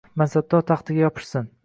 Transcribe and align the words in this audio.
Mansabdor 0.21 0.63
taxtiga 0.71 1.03
yopishsin 1.03 1.49